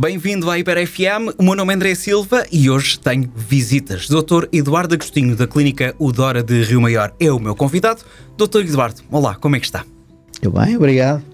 [0.00, 4.06] Bem-vindo à Hiper FM, o meu nome é André Silva e hoje tenho visitas.
[4.06, 4.44] Dr.
[4.52, 8.02] Eduardo Agostinho, da Clínica Udora de Rio Maior, é o meu convidado.
[8.36, 8.60] Dr.
[8.60, 9.84] Eduardo, olá, como é que está?
[10.40, 11.24] Eu bem, obrigado.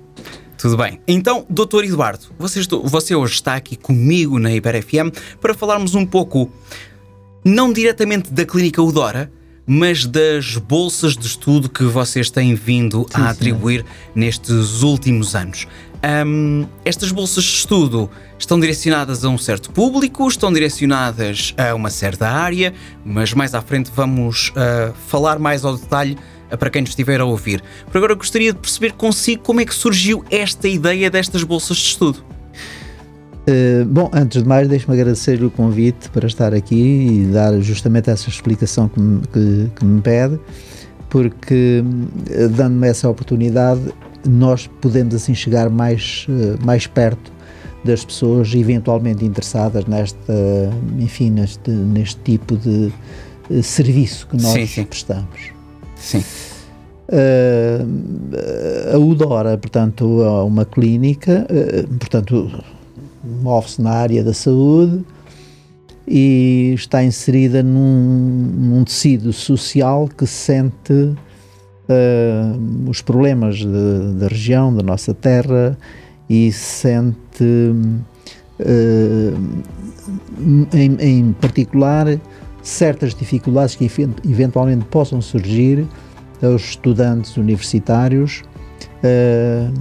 [0.57, 0.99] Tudo bem.
[1.07, 1.85] Então, Dr.
[1.85, 6.51] Eduardo, você, você hoje está aqui comigo na Hiper FM para falarmos um pouco,
[7.45, 9.31] não diretamente da Clínica Udora,
[9.67, 13.87] mas das bolsas de estudo que vocês têm vindo sim, a atribuir sim.
[14.15, 15.67] nestes últimos anos.
[16.05, 21.89] Um, estas bolsas de estudo estão direcionadas a um certo público, estão direcionadas a uma
[21.89, 26.19] certa área, mas mais à frente vamos uh, falar mais ao detalhe
[26.53, 27.63] uh, para quem nos estiver a ouvir.
[27.91, 31.85] Por agora gostaria de perceber consigo como é que surgiu esta ideia destas bolsas de
[31.85, 32.23] estudo.
[33.49, 38.11] Uh, bom, antes de mais, deixe-me agradecer o convite para estar aqui e dar justamente
[38.11, 40.39] essa explicação que me, que, que me pede,
[41.09, 41.83] porque
[42.51, 43.81] dando-me essa oportunidade,
[44.29, 47.33] nós podemos assim chegar mais, eh, mais perto
[47.85, 50.19] das pessoas eventualmente interessadas nesta,
[50.99, 52.91] enfim, neste, neste tipo de
[53.51, 54.85] uh, serviço que nós sim, sim.
[54.85, 55.53] prestamos.
[55.97, 56.25] Sim.
[57.07, 57.87] Uh,
[58.95, 62.65] a Udora, portanto, é uma clínica, uh, portanto,
[63.43, 65.05] move-se na área da saúde
[66.09, 71.15] e está inserida num, num tecido social que sente
[71.89, 75.77] uh, os problemas da região, da nossa terra
[76.29, 79.39] e sente, uh,
[80.73, 82.19] em, em, particular,
[82.63, 83.85] certas dificuldades que
[84.25, 85.87] eventualmente possam surgir
[86.43, 88.43] aos estudantes universitários
[89.03, 89.73] uh,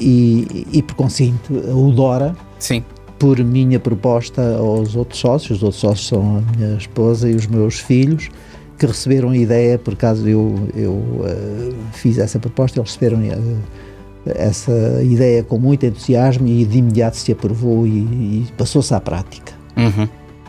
[0.00, 2.36] e, e, por conseguinte, a UDORA.
[2.58, 2.84] Sim
[3.16, 7.46] por minha proposta aos outros sócios, os outros sócios são a minha esposa e os
[7.46, 8.28] meus filhos,
[8.78, 13.58] que receberam a ideia, por acaso eu, eu uh, fiz essa proposta, eles receberam uh,
[14.26, 19.52] essa ideia com muito entusiasmo e de imediato se aprovou e, e passou-se à prática.
[19.76, 20.08] Uhum.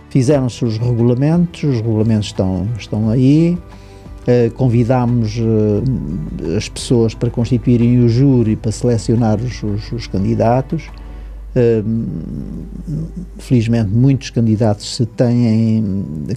[0.10, 3.58] Fizeram-se os regulamentos, os regulamentos estão, estão aí,
[4.22, 5.40] uh, convidámos
[6.58, 10.90] as pessoas para constituírem o júri para selecionar os, os, os candidatos
[13.38, 15.84] felizmente, muitos candidatos se têm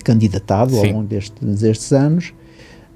[0.04, 0.78] candidatado Sim.
[0.78, 2.32] ao longo deste, destes anos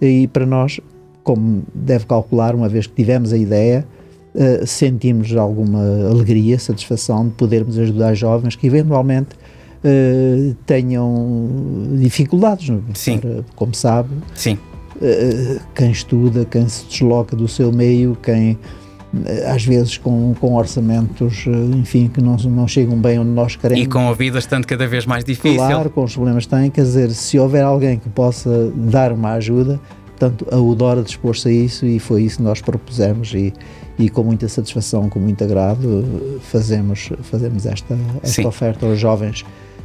[0.01, 0.81] e para nós,
[1.23, 3.87] como deve calcular, uma vez que tivemos a ideia,
[4.35, 5.81] uh, sentimos alguma
[6.11, 9.37] alegria, satisfação de podermos ajudar jovens que eventualmente
[9.85, 11.49] uh, tenham
[12.01, 12.77] dificuldades.
[12.95, 13.19] Sim.
[13.19, 14.59] Para, como sabe, Sim.
[14.97, 18.59] Uh, quem estuda, quem se desloca do seu meio, quem
[19.47, 23.85] às vezes com, com orçamentos, eh, enfim, que não, não chegam bem onde nós queremos.
[23.85, 25.59] E com a vida estando cada vez mais difícil.
[25.59, 29.33] Claro, com os problemas que têm, quer dizer, se houver alguém que possa dar uma
[29.33, 33.53] ajuda, portanto, a Udora dispôs-se a isso e foi isso que nós propusemos e,
[33.99, 39.45] e com muita satisfação, com muito agrado, fazemos, fazemos esta, esta oferta aos jovens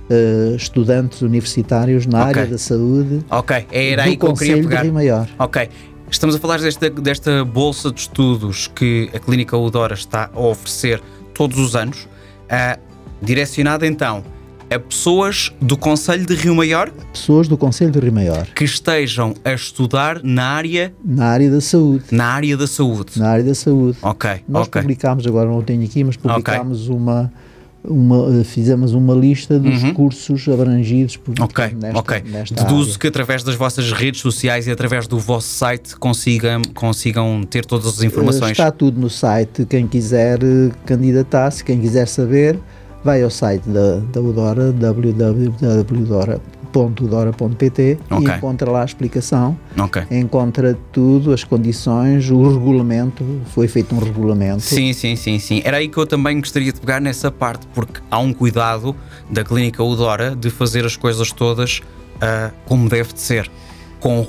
[0.10, 2.42] uh, estudantes universitários na okay.
[2.42, 3.26] área da saúde.
[3.30, 4.86] Ok, era aí que eu queria pegar.
[4.86, 5.28] Maior.
[5.38, 5.70] Ok,
[6.10, 11.02] Estamos a falar desta, desta bolsa de estudos que a Clínica Udora está a oferecer
[11.34, 12.08] todos os anos,
[12.46, 12.80] uh,
[13.22, 14.24] direcionada então
[14.70, 16.92] a pessoas do Conselho de Rio Maior?
[17.14, 18.46] Pessoas do Conselho de Rio Maior.
[18.48, 20.94] Que estejam a estudar na área...
[21.04, 22.06] Na área da saúde.
[22.12, 23.18] Na área da saúde.
[23.18, 23.98] Na área da saúde.
[24.02, 24.82] Ok, Nós okay.
[24.82, 26.96] publicámos, agora não tenho aqui, mas publicámos okay.
[26.96, 27.32] uma
[27.88, 29.94] uma, fizemos uma lista dos uhum.
[29.94, 32.24] cursos abrangidos por Ok, nesta, ok.
[32.26, 33.00] Nesta Deduzo área.
[33.00, 37.88] que através das vossas redes sociais e através do vosso site consigam, consigam ter todas
[37.88, 38.52] as informações.
[38.52, 39.66] Está tudo no site.
[39.66, 42.60] Quem quiser eh, candidatar-se, quem quiser saber,
[43.04, 48.28] vai ao site da, da Udora, www.udora.com www.dora.pt okay.
[48.28, 50.04] e encontra lá a explicação, okay.
[50.12, 53.24] encontra tudo, as condições, o regulamento,
[53.54, 54.62] foi feito um regulamento.
[54.62, 55.62] Sim, sim, sim, sim.
[55.64, 58.96] Era aí que eu também gostaria de pegar nessa parte, porque há um cuidado
[59.30, 61.82] da clínica Udora de fazer as coisas todas
[62.18, 63.50] uh, como deve de ser
[64.00, 64.24] com,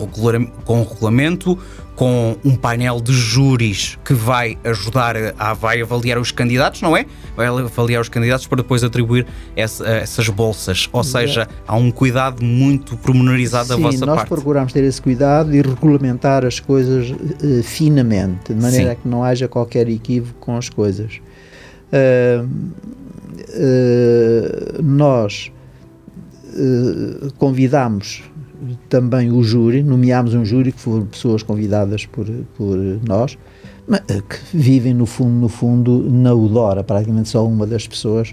[0.64, 1.58] com regulamento,
[1.98, 7.04] com um painel de júris que vai ajudar a vai avaliar os candidatos, não é?
[7.36, 10.88] Vai avaliar os candidatos para depois atribuir essa, essas bolsas.
[10.92, 14.30] Ou seja, há um cuidado muito pormenorizado Sim, da vossa nós parte.
[14.30, 18.98] Nós procuramos ter esse cuidado e regulamentar as coisas uh, finamente, de maneira Sim.
[19.02, 21.20] que não haja qualquer equívoco com as coisas.
[21.92, 22.48] Uh,
[24.78, 25.50] uh, nós
[27.38, 28.22] convidamos
[28.88, 32.26] também o júri, nomeámos um júri que foram pessoas convidadas por,
[32.56, 32.76] por
[33.06, 33.38] nós,
[33.90, 38.32] eh, que vivem no fundo, no fundo, na Udora, praticamente só uma das pessoas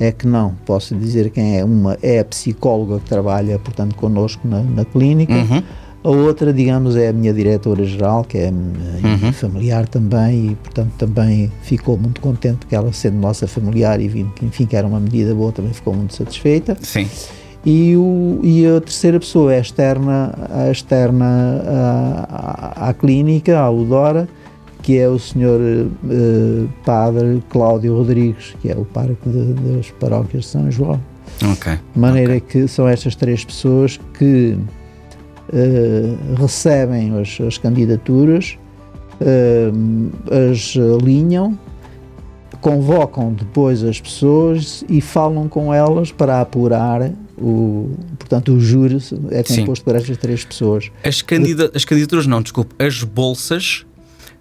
[0.00, 4.46] é que não, posso dizer quem é, uma é a psicóloga que trabalha, portanto, connosco
[4.46, 5.62] na, na clínica, uhum.
[6.04, 9.32] A outra, digamos, é a minha diretora-geral, que é uhum.
[9.32, 14.30] familiar também, e portanto também ficou muito contente, porque ela, sendo nossa familiar e vindo
[14.32, 16.76] que, enfim, que era uma medida boa, também ficou muito satisfeita.
[16.82, 17.08] Sim.
[17.64, 20.34] E, o, e a terceira pessoa é externa,
[20.70, 24.28] externa à, à, à clínica, à Udora,
[24.82, 30.50] que é o senhor uh, padre Cláudio Rodrigues, que é o pároco das paróquias de
[30.50, 31.00] São João.
[31.94, 32.62] De maneira okay.
[32.62, 34.58] que são estas três pessoas que
[35.48, 38.58] uh, recebem as, as candidaturas,
[39.22, 41.58] uh, as alinham,
[42.60, 48.98] convocam depois as pessoas e falam com elas para apurar o, portanto, o júri
[49.30, 49.84] é composto Sim.
[49.84, 50.90] por estas três pessoas.
[51.02, 53.84] As, candida as candidaturas, não, desculpe, as bolsas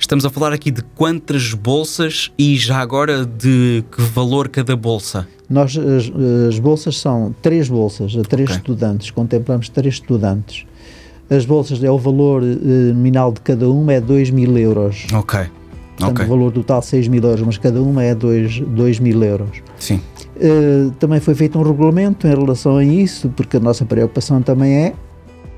[0.04, 5.26] Estamos a falar aqui de quantas bolsas e já agora de que valor cada bolsa?
[5.50, 6.12] Nós, as,
[6.50, 8.58] as bolsas são três bolsas três okay.
[8.58, 10.66] estudantes, contemplamos três estudantes.
[11.30, 12.46] As bolsas, é o valor eh,
[12.94, 15.08] nominal de cada uma é 2 mil euros.
[15.14, 15.40] Ok.
[15.96, 16.26] Portanto, okay.
[16.26, 19.64] o valor total 6 mil euros, mas cada uma é 2, 2 mil euros.
[19.80, 20.02] Sim.
[20.36, 24.74] Uh, também foi feito um regulamento em relação a isso, porque a nossa preocupação também
[24.74, 24.94] é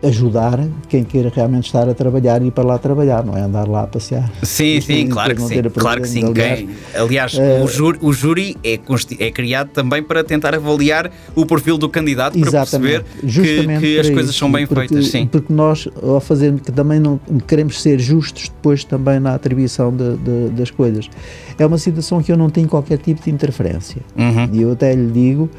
[0.06, 3.68] ajudar quem queira realmente estar a trabalhar e ir para lá trabalhar, não é andar
[3.68, 4.32] lá a passear.
[4.44, 6.26] Sim, sim, claro que sim, claro que sim.
[6.26, 8.80] Aliás, quem, aliás uh, o, júri, o júri é,
[9.20, 14.10] é, criado também para tentar avaliar o perfil do candidato para perceber que, que as
[14.10, 15.08] coisas isso, são bem porque, feitas.
[15.08, 15.28] Sim.
[15.28, 20.18] Porque nós, ao fazer, que também não queremos ser justos depois também na atribuição de,
[20.18, 21.10] de, das coisas.
[21.58, 24.02] É uma situação que eu não tenho qualquer tipo de interferência.
[24.18, 24.50] Uhum.
[24.52, 25.50] E eu até lhe digo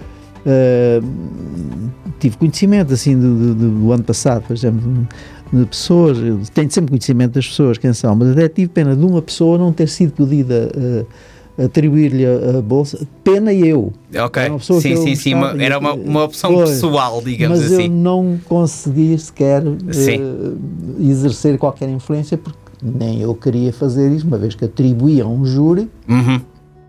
[0.47, 1.05] Uh,
[2.21, 5.09] tive conhecimento assim do, do, do, ano passado, por exemplo,
[5.53, 6.19] de pessoas,
[6.51, 9.73] tenho sempre conhecimento das pessoas, quem são, mas até tive pena de uma pessoa não
[9.73, 13.93] ter sido pedida uh, atribuir-lhe a, bolsa, pena eu.
[14.17, 17.77] Ok, sim, sim, sim, uma, era uma, uma opção foi, pessoal, digamos mas assim.
[17.77, 19.81] Mas eu não consegui sequer uh,
[21.01, 25.45] exercer qualquer influência porque nem eu queria fazer isso, uma vez que atribuía a um
[25.45, 25.91] júri.
[26.09, 26.41] Uhum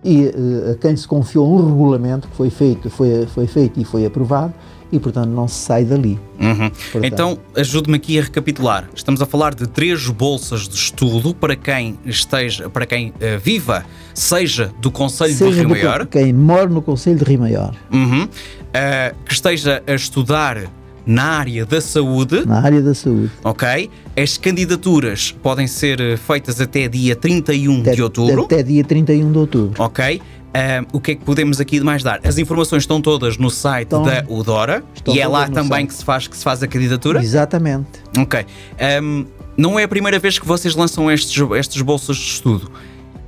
[0.04, 3.84] e uh, a quem se confiou um regulamento que foi feito, foi, foi feito e
[3.84, 4.54] foi aprovado
[4.92, 6.20] e, portanto, não se sai dali.
[6.40, 6.70] Uhum.
[6.70, 8.90] Portanto, então, ajude-me aqui a recapitular.
[8.96, 13.86] Estamos a falar de três bolsas de estudo para quem esteja, para quem uh, viva,
[14.14, 16.06] seja do Conselho seja de Rio Maior.
[16.06, 17.76] Quem mora no Conselho de Rio Maior.
[17.92, 18.24] Uhum.
[18.24, 20.72] Uh, que esteja a estudar
[21.08, 22.46] na área da saúde.
[22.46, 23.32] Na área da saúde.
[23.44, 23.90] Ok.
[24.16, 28.44] As candidaturas podem ser eh, feitas até dia 31 até, de outubro.
[28.44, 29.82] Até dia 31 de outubro.
[29.82, 30.22] Ok.
[30.92, 32.20] o que é que podemos aqui mais dar?
[32.24, 36.04] As informações estão todas no site estão, da Udora e é lá também que se,
[36.04, 37.24] faz, que se faz a candidatura?
[37.24, 37.88] Exatamente.
[38.18, 38.46] Ok.
[39.02, 39.26] Um,
[39.56, 42.70] não é a primeira vez que vocês lançam estes, estes bolsas de estudo.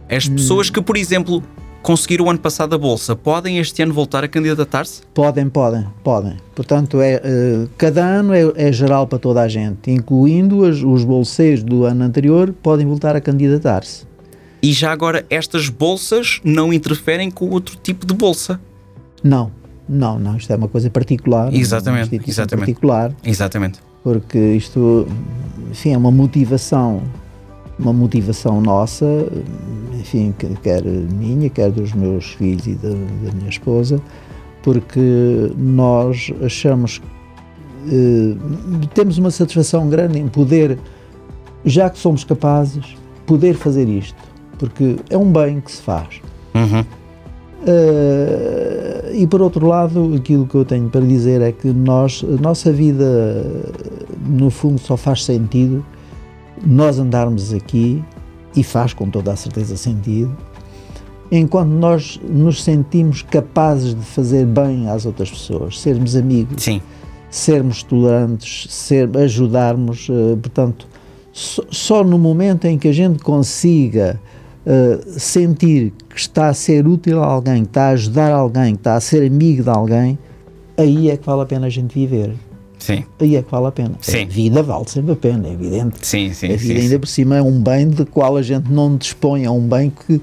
[0.10, 0.74] As pessoas hum.
[0.74, 1.44] que, por exemplo,
[1.82, 5.02] conseguiram o ano passado a bolsa, podem este ano voltar a candidatar-se?
[5.14, 6.38] Podem, podem, podem.
[6.56, 11.04] Portanto, é, uh, cada ano é, é, geral para toda a gente, incluindo as, os
[11.04, 14.08] bolseiros do ano anterior, podem voltar a candidatar-se.
[14.62, 18.60] E já agora, estas bolsas não interferem com outro tipo de bolsa?
[19.24, 19.52] Não,
[19.88, 20.36] não, não.
[20.36, 21.54] Isto é uma coisa particular.
[21.54, 22.66] Exatamente, exatamente.
[22.66, 23.14] Particular.
[23.24, 23.80] Exatamente.
[24.04, 25.08] Porque isto,
[25.72, 27.02] enfim, é uma motivação
[27.80, 29.06] uma motivação nossa,
[29.98, 34.02] enfim, quer minha, quer dos meus filhos e da, da minha esposa,
[34.62, 37.02] porque nós achamos
[37.88, 38.36] eh,
[38.94, 40.78] temos uma satisfação grande em poder,
[41.64, 44.18] já que somos capazes, poder fazer isto,
[44.58, 46.22] porque é um bem que se faz.
[46.54, 46.84] Uhum.
[47.62, 52.42] Uh, e por outro lado, aquilo que eu tenho para dizer é que nós, a
[52.42, 53.46] nossa vida,
[54.26, 55.86] no fundo, só faz sentido
[56.66, 58.04] nós andarmos aqui,
[58.56, 60.36] e faz com toda a certeza sentido,
[61.32, 66.82] enquanto nós nos sentimos capazes de fazer bem às outras pessoas, sermos amigos, Sim.
[67.30, 70.88] sermos tolerantes, ser, ajudarmos, uh, portanto,
[71.32, 74.20] só, só, no momento em que a gente consiga
[74.66, 78.80] uh, sentir que está a ser útil a alguém, que está a ajudar alguém, que
[78.80, 80.18] está a ser amigo de alguém,
[80.76, 82.34] aí é que vale a pena a gente viver.
[82.80, 83.04] Sim.
[83.20, 83.92] Aí é que vale a pena.
[84.02, 84.24] Sim.
[84.24, 85.98] A vida vale sempre a pena, é evidente.
[86.02, 87.00] Sim, sim, a vida sim, ainda sim.
[87.00, 90.22] por cima é um bem de qual a gente não dispõe, é um bem que,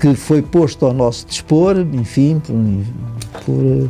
[0.00, 3.88] que foi posto ao nosso dispor, enfim, por, por eh,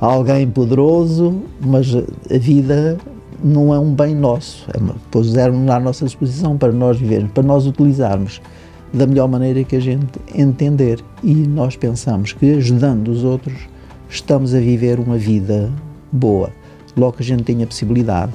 [0.00, 2.96] alguém poderoso, mas a vida
[3.42, 4.78] não é um bem nosso, é
[5.10, 8.40] puseram à nossa disposição para nós vivermos, para nós utilizarmos
[8.92, 11.00] da melhor maneira que a gente entender.
[11.22, 13.54] E nós pensamos que ajudando os outros
[14.08, 15.70] estamos a viver uma vida
[16.10, 16.50] boa
[16.98, 18.32] logo que a gente tem a possibilidade.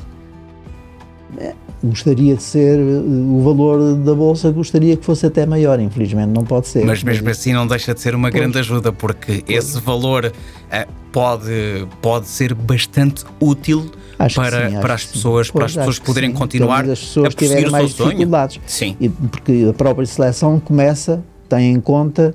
[1.37, 1.53] É,
[1.83, 6.67] gostaria de ser o valor da bolsa gostaria que fosse até maior infelizmente não pode
[6.67, 9.57] ser mas mesmo mas, assim não deixa de ser uma pois, grande ajuda porque pois.
[9.57, 15.65] esse valor uh, pode pode ser bastante útil Acho para, sim, para as pessoas, para
[15.65, 18.29] as pessoas poderem continuar as pessoas a perseguir o mais seu sonho.
[18.65, 18.95] Sim.
[18.99, 22.33] E porque a própria seleção começa, tem em conta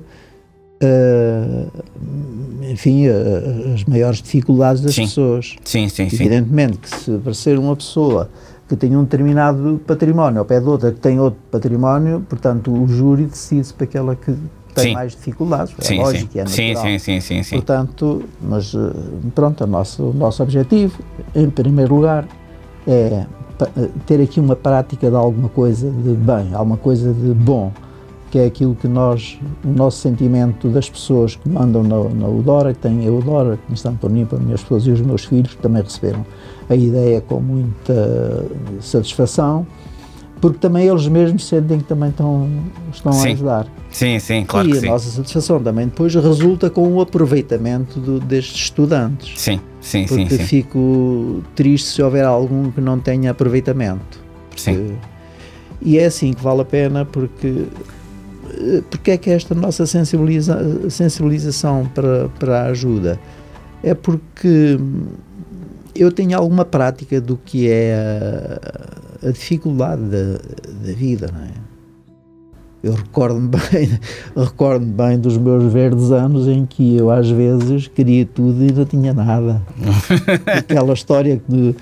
[0.83, 5.03] uh, enfim, uh, as maiores dificuldades das sim.
[5.03, 5.55] pessoas.
[5.63, 6.15] Sim, sim, sim.
[6.15, 8.29] Evidentemente que se aparecer uma pessoa
[8.67, 12.87] que tem um determinado património ao pé de outra que tem outro património, portanto o
[12.87, 14.35] júri decide-se para aquela que
[14.75, 14.93] tem Sim.
[14.93, 16.39] mais dificuldades, é Sim, lógico, sim.
[16.39, 16.91] é sim, natural.
[16.91, 17.55] sim, sim, sim, sim.
[17.55, 18.75] Portanto, mas
[19.33, 20.99] pronto, o nosso, o nosso objetivo,
[21.35, 22.27] em primeiro lugar,
[22.87, 23.25] é
[24.05, 27.71] ter aqui uma prática de alguma coisa de bem, alguma coisa de bom,
[28.29, 32.73] que é aquilo que nós, o nosso sentimento das pessoas que mandam na, na Udora,
[32.73, 35.61] que têm a Udora, começando por mim, para minhas esposa e os meus filhos, que
[35.61, 36.25] também receberam
[36.69, 38.45] a ideia com muita
[38.79, 39.65] satisfação,
[40.39, 42.47] porque também eles mesmos sentem que também estão,
[42.93, 43.31] estão a Sim.
[43.33, 44.87] ajudar Sim, sim, claro e que a sim.
[44.87, 49.33] nossa satisfação também depois resulta com o aproveitamento do- destes estudantes.
[49.41, 50.43] Sim, sim, sim, Porque sim.
[50.43, 54.19] fico triste se houver algum que não tenha aproveitamento.
[54.55, 54.75] Sim.
[54.75, 54.93] Porque-
[55.81, 57.65] E é assim que vale a pena porque
[58.89, 63.19] porque é que esta nossa sensibiliza, sensibilização para, para a ajuda?
[63.83, 64.77] É porque
[65.95, 68.59] eu tenho alguma prática do que é
[69.23, 70.37] a, a dificuldade da,
[70.85, 71.69] da vida, não é?
[72.81, 73.99] Eu recordo-me bem,
[74.35, 78.85] recordo bem dos meus verdes anos em que eu às vezes queria tudo e não
[78.85, 79.61] tinha nada.
[80.47, 81.75] Aquela história que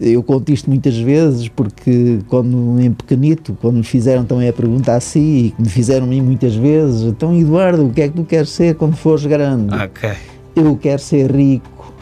[0.00, 4.94] eu conto isto muitas vezes porque quando em pequenito, quando me fizeram também a pergunta
[4.94, 8.14] assim e que me fizeram a mim muitas vezes, então Eduardo, o que é que
[8.14, 9.74] tu queres ser quando fores grande?
[9.74, 10.10] Ok.
[10.54, 11.94] Eu quero ser rico.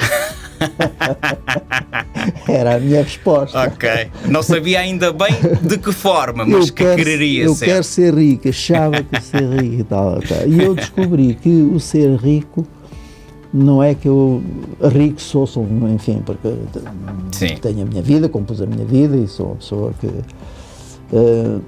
[2.48, 3.60] Era a minha resposta.
[3.62, 3.88] Ok.
[4.28, 7.64] Não sabia ainda bem de que forma, mas eu que quero, quereria eu ser.
[7.66, 10.48] quero ser rico, achava que ser rico e tal, tal.
[10.48, 12.66] E eu descobri que o ser rico
[13.58, 14.42] não é que eu
[14.92, 16.48] rico sou, sou enfim, porque
[17.32, 17.56] Sim.
[17.60, 20.06] tenho a minha vida, compus a minha vida e sou uma pessoa que
[21.12, 21.58] eh,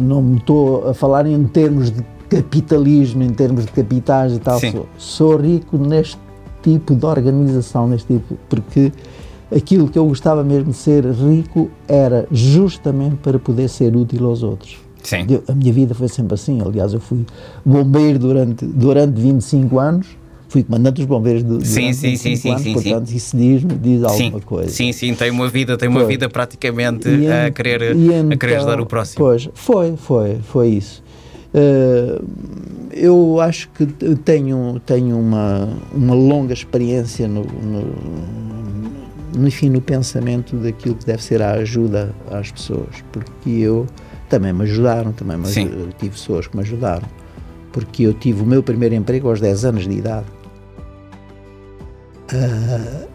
[0.00, 4.58] não- me estou a falar em termos de capitalismo, em termos de capitais e tal.
[4.60, 6.18] Sou, sou rico neste
[6.62, 8.92] tipo de organização, neste tipo, porque
[9.54, 14.42] aquilo que eu gostava mesmo de ser rico era justamente para poder ser útil aos
[14.42, 14.78] outros.
[15.02, 15.26] Sim.
[15.48, 16.62] A minha vida foi sempre assim.
[16.62, 17.26] Aliás, eu fui
[17.64, 20.06] bombeiro durante, durante 25 anos,
[20.48, 23.74] fui comandante dos bombeiros durante Sim, sim, 25 sim, sim, anos, sim, portanto, isso diz-me
[23.74, 24.68] diz Sim, alguma coisa.
[24.70, 26.08] sim, sim, tem uma vida, tem uma Pois.
[26.08, 29.24] vida praticamente E a querer, e a querer então- ajudar o próximo.
[29.24, 31.02] Pois, foi, foi, foi isso.
[31.52, 32.20] Eh,
[32.92, 33.86] eu acho que
[34.24, 37.82] tenho, tenho uma, uma longa experiência no, no,
[39.36, 43.86] no, enfim, no pensamento daquilo que deve ser a ajuda às pessoas, porque eu
[44.28, 45.66] também me ajudaram, também me Sim.
[45.66, 47.06] aju- tive pessoas que me ajudaram,
[47.74, 50.26] porque eu tive o meu primeiro emprego aos 10 anos de idade.
[52.32, 53.06] Ah,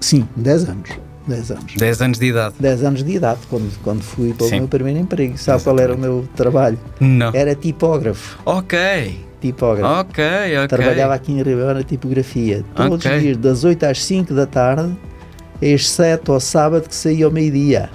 [0.00, 0.90] sim, 10 anos.
[1.28, 1.74] 10 anos.
[1.76, 2.54] 10 anos de idade.
[2.58, 4.56] 10 anos de idade, quando, quando fui para Sim.
[4.56, 5.38] o meu primeiro emprego.
[5.38, 6.76] Sabe qual era o meu trabalho?
[6.98, 7.30] Não.
[7.32, 8.38] Era tipógrafo.
[8.44, 10.00] Ok, Tipógrafo.
[10.00, 10.24] ok,
[10.64, 10.68] ok.
[10.68, 12.64] Trabalhava aqui em Ribeirão na tipografia.
[12.74, 13.16] Todos Ok.
[13.16, 14.92] os dias, das 8 às 5 da tarde,
[15.62, 17.88] exceto ao sábado que saía ao meio-dia.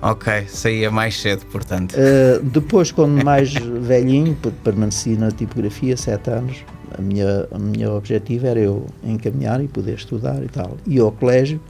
[0.00, 1.94] Ok, saía mais cedo, portanto.
[1.94, 6.64] Uh, depois, quando mais velhinho, permaneci na tipografia 7 anos,
[6.96, 10.76] a minha, a minha objetivo era eu encaminhar e poder estudar e tal.
[10.86, 11.60] E ao colégio,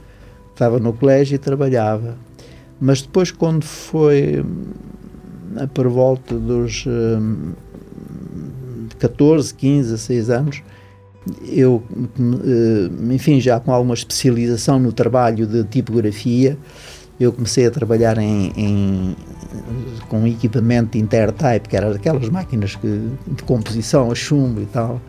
[0.53, 2.17] estava no colégio e trabalhava.
[2.79, 7.53] Mas depois, quando foi hum, por volta dos hum,
[8.99, 10.63] 14, 15, 16 anos,
[11.47, 11.83] eu,
[12.19, 16.57] hum, enfim, já com alguma especialização no trabalho de tipografia,
[17.19, 19.15] eu comecei a trabalhar em, em
[20.07, 25.01] com equipamento de Intertype, que era aquelas máquinas que, de composição a chumbo e tal.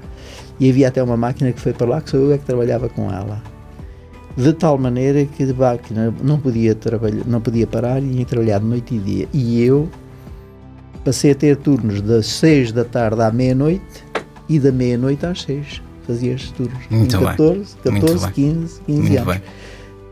[0.59, 2.89] E havia até uma máquina que foi para lá que só eu é que trabalhava
[2.89, 3.43] com ela.
[4.37, 8.59] De tal maneira que a máquina não podia, trabalhar, não podia parar e ia trabalhar
[8.59, 9.29] de noite e dia.
[9.33, 9.89] E eu
[11.05, 14.05] passei a ter turnos das 6 da tarde à meia-noite
[14.49, 15.83] e da meia-noite às 6.
[16.07, 16.79] Fazia estes turnos.
[16.91, 17.37] Muito Com bem.
[17.37, 18.33] 14, Muito 14 bem.
[18.33, 19.35] 15, 15 Muito anos.
[19.35, 19.43] bem.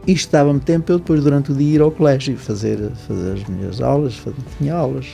[0.06, 3.80] E estava-me tempo eu depois durante o dia ir ao colégio fazer, fazer as minhas
[3.80, 5.06] aulas, fazer, tinha aulas.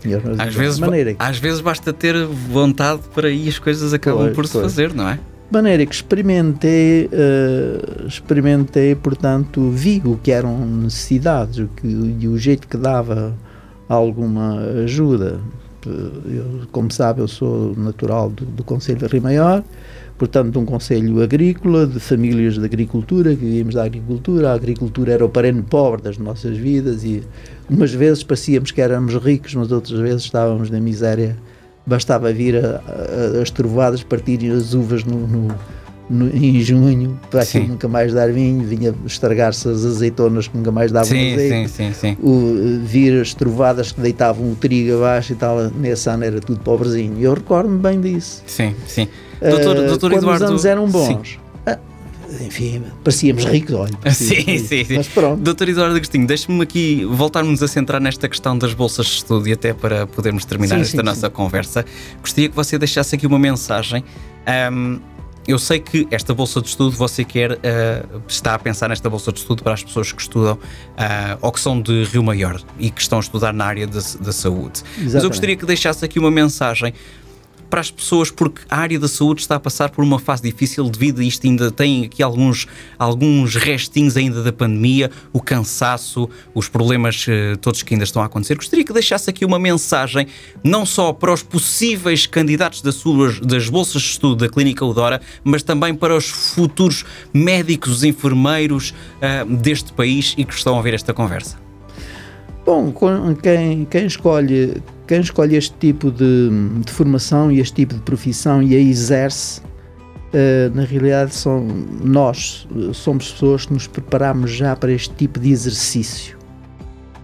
[0.00, 3.58] Tinha os meus Às vezes, maneira, que- às vezes basta ter vontade para aí as
[3.58, 4.64] coisas acabam Pois, por se pois.
[4.64, 5.14] fazer, não é?
[5.14, 12.26] de maneira que experimentei, eh, experimentei, portanto, vi o que eram necessidades o que, e
[12.26, 13.34] o jeito que dava
[13.86, 15.38] alguma ajuda.
[15.84, 19.62] Eu, como sabe, eu sou natural do, do Conselho de Rio Maior,
[20.22, 24.50] portanto, de um Conselho agrícola, de famílias de agricultura, que vivíamos da agricultura.
[24.50, 27.24] A agricultura era o parente pobre das nossas vidas e
[27.68, 31.36] umas vezes parecíamos que éramos ricos, mas outras vezes estávamos na miséria.
[31.84, 35.48] Bastava vir a, a- as trovoadas partirem as uvas no, no,
[36.08, 40.70] no, em junho, para aquilo nunca mais dar vinho, vinha estragar-se as azeitonas que nunca
[40.70, 42.16] mais davam sim, azeite, sim, sim, sim.
[42.22, 46.60] O, vir as trovadas que deitavam o trigo abaixo e tal, nesse ano era tudo
[46.60, 47.18] pobrezinho.
[47.20, 48.42] Eu recordo-me bem disso.
[48.46, 49.08] Sim, sim.
[49.40, 51.38] Doutor, uh, doutor quando Eduardo, os anos eram bons.
[51.66, 51.78] Ah,
[52.40, 53.92] enfim, parecíamos ricos, olha.
[54.10, 54.96] Sim, sim, sim.
[54.96, 55.40] Mas pronto.
[55.42, 59.52] Doutor Eduardo Agostinho, deixe-me aqui voltarmos a centrar nesta questão das bolsas de estudo e
[59.52, 61.84] até para podermos terminar esta nossa conversa.
[62.20, 64.04] Gostaria que você deixasse aqui uma mensagem.
[64.72, 64.98] Um,
[65.46, 69.32] eu sei que esta bolsa de estudo você quer, uh, está a pensar nesta bolsa
[69.32, 72.90] de estudo para as pessoas que estudam uh, ou que são de Rio Maior e
[72.90, 74.82] que estão a estudar na área da saúde.
[74.82, 75.14] Exatamente.
[75.14, 76.94] Mas eu gostaria que deixasse aqui uma mensagem
[77.72, 80.90] para as pessoas, porque a área da saúde está a passar por uma fase difícil
[80.90, 81.46] devido a isto.
[81.46, 87.82] Ainda tem aqui alguns, alguns restinhos ainda da pandemia, o cansaço, os problemas uh, todos
[87.82, 88.56] que ainda estão a acontecer.
[88.56, 90.26] Gostaria que deixasse aqui uma mensagem,
[90.62, 95.22] não só para os possíveis candidatos das, suas, das bolsas de estudo da Clínica Udora,
[95.42, 100.92] mas também para os futuros médicos, enfermeiros uh, deste país e que estão a ver
[100.92, 101.56] esta conversa.
[102.66, 102.92] Bom,
[103.42, 104.80] quem, quem, escolhe,
[105.12, 106.48] quem escolhe este tipo de,
[106.86, 111.66] de, formação e este tipo de profissão e a exerce, uh, na realidade são
[112.02, 116.38] nós, somos pessoas que nos preparamos já para este tipo de exercício,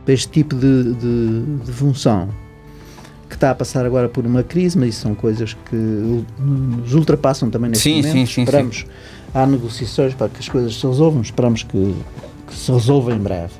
[0.04, 2.28] para este tipo de, de, de função,
[3.26, 5.74] que está a passar agora por uma crise, mas isso são coisas que
[6.38, 8.12] nos ultrapassam também neste sim, momento.
[8.12, 8.86] Sim, sim, esperamos, sim.
[9.32, 11.94] há negociações para que as coisas se resolvam, esperamos que,
[12.48, 13.54] que se resolva em breve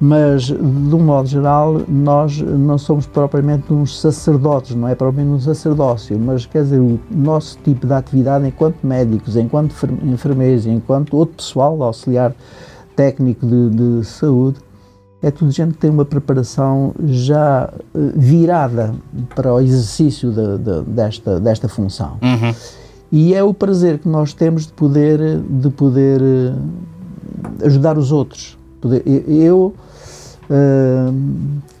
[0.00, 0.54] mas de
[0.94, 6.46] um modo geral nós não somos propriamente uns sacerdotes, não é propriamente um sacerdócio, mas
[6.46, 12.34] quer dizer, o nosso tipo de atividade enquanto médicos, enquanto enfermeiros, enquanto outro pessoal auxiliar
[12.96, 14.58] técnico de, de saúde,
[15.22, 18.94] é tudo gente que tem uma preparação já eh, virada
[19.34, 22.16] para o exercício de, de, desta, desta função.
[22.22, 22.54] Uhum.
[23.12, 28.59] E é o prazer que nós temos de poder, de poder eh, ajudar os outros.
[29.26, 29.74] Eu,
[30.52, 31.14] Uh,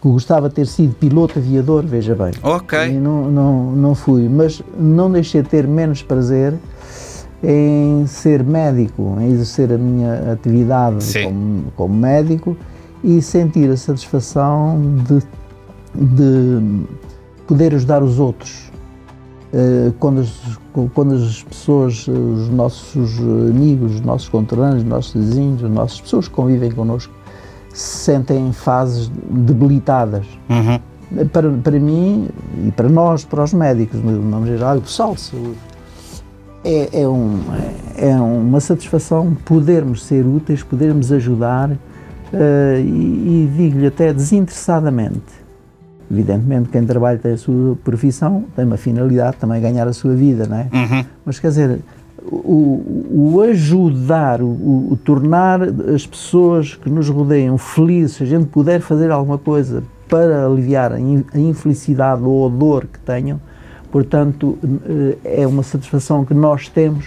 [0.00, 2.30] gostava de ter sido piloto aviador, veja bem.
[2.40, 2.78] Ok.
[2.78, 6.54] E não, não, não fui, mas não deixei de ter menos prazer
[7.42, 12.56] em ser médico, em exercer a minha atividade como, como, médico
[13.02, 15.22] e sentir a satisfação de,
[15.92, 16.86] de
[17.48, 18.69] poder ajudar os outros.
[19.52, 20.30] Uh, quando, as,
[20.94, 26.28] quando as pessoas, os nossos amigos, os nossos conterrâneos, os nossos vizinhos, as nossas pessoas
[26.28, 27.12] que convivem connosco,
[27.72, 30.24] se sentem em fases debilitadas.
[30.48, 31.26] Uhum.
[31.26, 32.28] Para, para mim
[32.64, 35.58] e para nós, para os médicos, no nome geral, o pessoal de saúde,
[36.64, 37.40] é, é, um,
[37.96, 41.76] é uma satisfação podermos ser úteis, podermos ajudar uh,
[42.78, 45.39] e, e digo-lhe até desinteressadamente.
[46.10, 50.46] Evidentemente, quem trabalha tem a sua profissão, tem uma finalidade também ganhar a sua vida,
[50.46, 50.68] não é?
[50.72, 51.04] Uhum.
[51.24, 51.78] Mas quer dizer,
[52.26, 54.46] o, o ajudar, o,
[54.92, 59.84] o, tornar as pessoas que nos rodeiam felizes, se a gente puder fazer alguma coisa
[60.08, 63.40] para aliviar a, a infelicidade ou a dor que tenham,
[63.92, 64.58] portanto,
[65.24, 67.06] eh, é uma satisfação que nós temos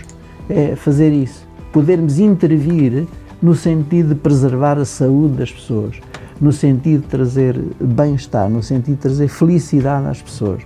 [0.50, 1.46] é fazer isso.
[1.72, 3.08] Podermos intervir
[3.42, 6.00] no sentido de preservar a saúde das pessoas,
[6.39, 10.62] no sentido de trazer bem-estar, no sentido de trazer felicidade às pessoas.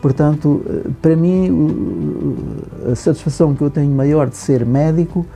[0.00, 2.36] Portanto, eh, para mim,
[2.90, 5.26] a satisfação que eu tenho maior de ser médico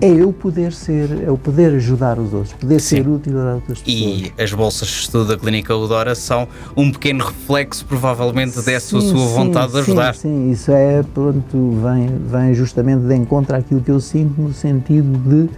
[0.00, 2.96] é eu poder ser, é o poder ajudar os outros, poder Sim.
[2.96, 4.02] ser útil a outras pessoas.
[4.02, 9.08] E as bolsas de estudo da Clínica Udora são um pequeno reflexo, provavelmente, dessa sim,
[9.08, 10.14] sua vontade sim, de ajudar.
[10.14, 14.54] Sim, sim, isso é, pronto, vem, vem justamente de encontro àquilo que eu sinto no
[14.54, 15.50] sentido de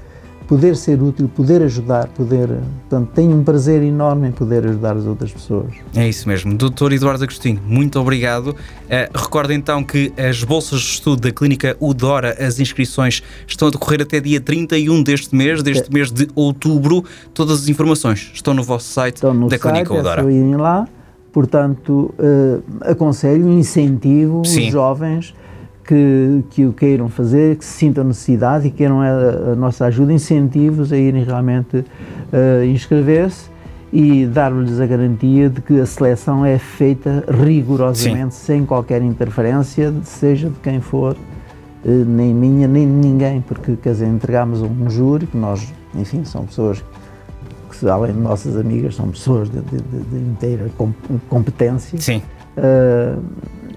[0.52, 2.46] poder ser útil, poder ajudar, poder.
[2.86, 5.72] Portanto, tenho um prazer enorme em poder ajudar as outras pessoas.
[5.96, 6.54] É isso mesmo.
[6.54, 8.48] Doutor Eduardo Agostinho, muito obrigado.
[8.48, 13.70] Uh, recordo então que as bolsas de estudo da Clínica Udora, as inscrições estão a
[13.70, 15.94] decorrer até dia 31 deste mês, deste é.
[15.94, 17.02] mês de outubro.
[17.32, 20.20] Todas as informações estão no vosso site estão no da site, Clínica Udora.
[20.20, 20.86] É só irem lá.
[21.32, 24.66] Portanto, uh, aconselho, incentivo Sim.
[24.66, 25.34] os jovens
[25.92, 30.10] que, que o queiram fazer, que se sintam necessidade e queiram a, a nossa ajuda,
[30.10, 33.50] incentivos a irem realmente uh, inscrever-se
[33.92, 38.46] e dar-lhes a garantia de que a seleção é feita rigorosamente, Sim.
[38.46, 43.92] sem qualquer interferência, seja de quem for, uh, nem minha, nem de ninguém, porque, quer
[43.92, 46.82] dizer, entregamos um júri, que nós, enfim, são pessoas
[47.70, 50.70] que, além de nossas amigas, são pessoas de, de, de inteira
[51.28, 52.00] competência.
[52.00, 52.22] Sim.
[52.56, 53.20] Uh,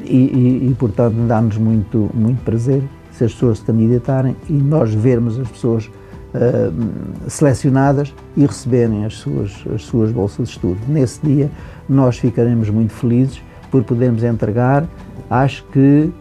[0.07, 4.93] e, e, e portanto, dá-nos muito, muito prazer se as pessoas se candidatarem e nós
[4.93, 10.79] vermos as pessoas uh, selecionadas e receberem as suas, as suas bolsas de estudo.
[10.87, 11.49] Nesse dia,
[11.87, 13.41] nós ficaremos muito felizes
[13.71, 14.85] por podermos entregar,
[15.29, 16.11] acho que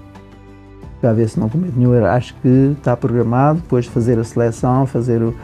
[1.05, 2.07] para ver se não cometo nenhum erro.
[2.07, 5.35] Acho que está programado, depois de fazer a seleção, fazer o,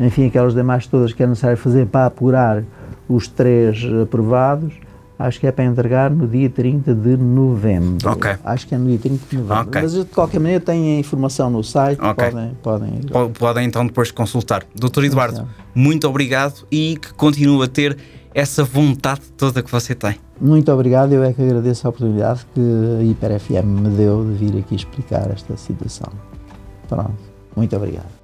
[0.00, 2.62] enfim, aquelas demais todas que é necessário fazer para apurar
[3.06, 4.72] os três aprovados.
[5.22, 8.08] Acho que é para entregar no dia 30 de novembro.
[8.10, 8.30] Ok.
[8.42, 9.68] Acho que é no dia 30 de novembro.
[9.68, 9.82] Ok.
[9.82, 12.30] Mas de qualquer maneira tem a informação no site, Ok.
[12.30, 14.64] podem, podem Po- Podem então depois consultar.
[14.74, 17.98] Doutor Eduardo, muito obrigado e que continue a ter
[18.34, 20.16] essa vontade toda que você tem.
[20.40, 22.60] Muito obrigado, eu é que agradeço a oportunidade que
[22.98, 26.08] a Hiper FM me deu de vir aqui explicar esta situação.
[26.88, 27.12] Pronto,
[27.54, 28.19] muito obrigado.